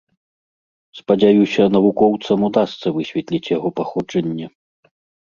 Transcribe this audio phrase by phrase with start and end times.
[1.01, 4.47] Спадзяюся, навукоўцам удасца высветліць яго паходжанне.